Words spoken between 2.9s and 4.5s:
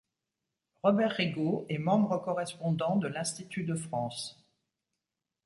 de l'Institut de France.